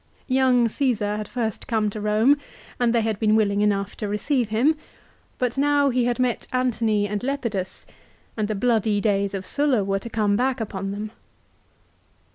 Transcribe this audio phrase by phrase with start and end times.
[0.25, 2.35] Young Caesar had first come to Home
[2.79, 4.75] and they had been willing enough to receive him,
[5.37, 7.85] but now he had met Antony and Lepidus,
[8.35, 11.11] and the bloody days of Sulla were to come back upon them.